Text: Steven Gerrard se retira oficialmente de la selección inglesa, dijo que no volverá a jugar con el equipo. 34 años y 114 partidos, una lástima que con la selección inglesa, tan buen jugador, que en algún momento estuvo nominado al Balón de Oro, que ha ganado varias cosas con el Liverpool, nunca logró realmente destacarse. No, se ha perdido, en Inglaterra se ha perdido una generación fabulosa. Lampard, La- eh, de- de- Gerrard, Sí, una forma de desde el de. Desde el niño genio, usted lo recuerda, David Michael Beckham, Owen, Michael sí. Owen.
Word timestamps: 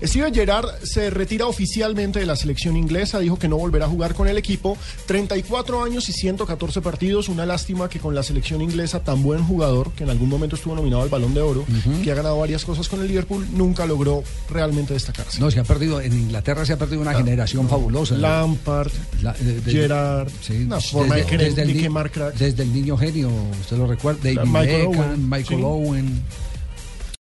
Steven 0.00 0.32
Gerrard 0.32 0.68
se 0.84 1.10
retira 1.10 1.48
oficialmente 1.48 2.20
de 2.20 2.26
la 2.26 2.36
selección 2.36 2.76
inglesa, 2.76 3.18
dijo 3.18 3.36
que 3.36 3.48
no 3.48 3.56
volverá 3.56 3.86
a 3.86 3.88
jugar 3.88 4.14
con 4.14 4.28
el 4.28 4.38
equipo. 4.38 4.78
34 5.06 5.82
años 5.82 6.08
y 6.08 6.12
114 6.12 6.80
partidos, 6.82 7.28
una 7.28 7.44
lástima 7.44 7.88
que 7.88 7.98
con 7.98 8.14
la 8.14 8.22
selección 8.22 8.62
inglesa, 8.62 9.00
tan 9.02 9.24
buen 9.24 9.42
jugador, 9.42 9.90
que 9.90 10.04
en 10.04 10.10
algún 10.10 10.28
momento 10.28 10.54
estuvo 10.54 10.76
nominado 10.76 11.02
al 11.02 11.08
Balón 11.08 11.34
de 11.34 11.40
Oro, 11.40 11.64
que 12.04 12.12
ha 12.12 12.14
ganado 12.14 12.38
varias 12.38 12.64
cosas 12.64 12.88
con 12.88 13.00
el 13.00 13.08
Liverpool, 13.08 13.44
nunca 13.54 13.86
logró 13.86 14.22
realmente 14.48 14.94
destacarse. 14.94 15.40
No, 15.40 15.50
se 15.50 15.58
ha 15.58 15.64
perdido, 15.64 16.00
en 16.00 16.12
Inglaterra 16.12 16.64
se 16.64 16.74
ha 16.74 16.78
perdido 16.78 17.02
una 17.02 17.14
generación 17.14 17.68
fabulosa. 17.68 18.14
Lampard, 18.16 18.92
La- 19.20 19.32
eh, 19.32 19.42
de- 19.42 19.60
de- 19.62 19.72
Gerrard, 19.72 20.28
Sí, 20.42 20.62
una 20.62 20.80
forma 20.80 21.16
de 21.16 21.24
desde 21.24 21.62
el 21.62 21.72
de. 21.72 21.74
Desde 22.38 22.62
el 22.62 22.72
niño 22.72 22.96
genio, 22.96 23.32
usted 23.60 23.76
lo 23.76 23.88
recuerda, 23.88 24.20
David 24.22 24.38
Michael 24.48 24.86
Beckham, 24.90 25.08
Owen, 25.10 25.28
Michael 25.28 25.58
sí. 25.58 25.64
Owen. 25.66 26.22